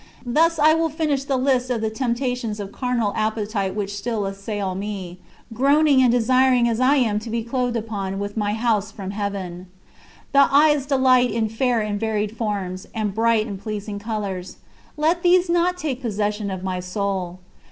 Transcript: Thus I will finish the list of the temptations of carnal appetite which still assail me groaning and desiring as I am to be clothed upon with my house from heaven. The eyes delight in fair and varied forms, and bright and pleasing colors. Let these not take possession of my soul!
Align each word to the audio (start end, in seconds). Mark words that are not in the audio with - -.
Thus 0.25 0.57
I 0.57 0.73
will 0.73 0.89
finish 0.89 1.25
the 1.25 1.37
list 1.37 1.69
of 1.69 1.81
the 1.81 1.91
temptations 1.91 2.59
of 2.59 2.71
carnal 2.71 3.13
appetite 3.15 3.75
which 3.75 3.95
still 3.95 4.25
assail 4.25 4.73
me 4.73 5.19
groaning 5.53 6.01
and 6.01 6.11
desiring 6.11 6.67
as 6.67 6.79
I 6.79 6.95
am 6.95 7.19
to 7.19 7.29
be 7.29 7.43
clothed 7.43 7.77
upon 7.77 8.17
with 8.17 8.35
my 8.35 8.55
house 8.55 8.91
from 8.91 9.11
heaven. 9.11 9.67
The 10.31 10.47
eyes 10.51 10.87
delight 10.87 11.29
in 11.29 11.49
fair 11.49 11.81
and 11.81 11.99
varied 11.99 12.35
forms, 12.35 12.87
and 12.95 13.13
bright 13.13 13.45
and 13.45 13.61
pleasing 13.61 13.99
colors. 13.99 14.57
Let 14.97 15.21
these 15.21 15.51
not 15.51 15.77
take 15.77 16.01
possession 16.01 16.49
of 16.49 16.63
my 16.63 16.79
soul! 16.79 17.37